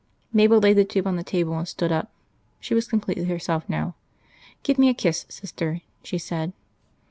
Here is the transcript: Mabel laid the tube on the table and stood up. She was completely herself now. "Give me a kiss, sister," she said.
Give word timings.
Mabel 0.33 0.57
laid 0.57 0.77
the 0.77 0.83
tube 0.83 1.05
on 1.05 1.15
the 1.15 1.21
table 1.23 1.55
and 1.59 1.67
stood 1.67 1.91
up. 1.91 2.09
She 2.59 2.73
was 2.73 2.87
completely 2.87 3.25
herself 3.25 3.69
now. 3.69 3.93
"Give 4.63 4.79
me 4.79 4.89
a 4.89 4.95
kiss, 4.95 5.27
sister," 5.29 5.81
she 6.01 6.17
said. 6.17 6.53